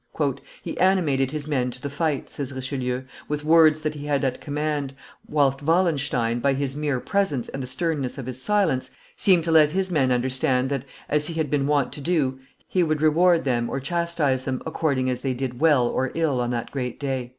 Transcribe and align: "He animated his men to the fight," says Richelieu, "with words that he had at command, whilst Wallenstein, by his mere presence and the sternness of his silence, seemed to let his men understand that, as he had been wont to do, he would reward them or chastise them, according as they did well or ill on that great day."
"He 0.63 0.79
animated 0.79 1.29
his 1.29 1.45
men 1.47 1.69
to 1.69 1.79
the 1.79 1.87
fight," 1.87 2.27
says 2.27 2.51
Richelieu, 2.53 3.03
"with 3.27 3.45
words 3.45 3.81
that 3.81 3.93
he 3.93 4.07
had 4.07 4.23
at 4.25 4.41
command, 4.41 4.95
whilst 5.29 5.61
Wallenstein, 5.61 6.39
by 6.39 6.53
his 6.55 6.75
mere 6.75 6.99
presence 6.99 7.49
and 7.49 7.61
the 7.61 7.67
sternness 7.67 8.17
of 8.17 8.25
his 8.25 8.41
silence, 8.41 8.89
seemed 9.15 9.43
to 9.43 9.51
let 9.51 9.69
his 9.73 9.91
men 9.91 10.11
understand 10.11 10.71
that, 10.71 10.85
as 11.07 11.27
he 11.27 11.35
had 11.35 11.51
been 11.51 11.67
wont 11.67 11.93
to 11.93 12.01
do, 12.01 12.39
he 12.67 12.81
would 12.81 12.99
reward 13.03 13.43
them 13.43 13.69
or 13.69 13.79
chastise 13.79 14.45
them, 14.45 14.63
according 14.65 15.07
as 15.07 15.21
they 15.21 15.35
did 15.35 15.59
well 15.59 15.85
or 15.85 16.11
ill 16.15 16.41
on 16.41 16.49
that 16.49 16.71
great 16.71 16.99
day." 16.99 17.29